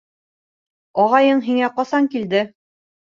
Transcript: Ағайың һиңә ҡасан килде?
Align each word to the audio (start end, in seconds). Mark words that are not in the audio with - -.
Ағайың 1.05 1.43
һиңә 1.49 1.69
ҡасан 1.79 2.09
килде? 2.15 2.43